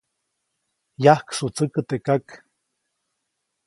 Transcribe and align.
-Yajksutsäkä 1.03 1.81
teʼ 1.89 2.01
kak.- 2.05 2.27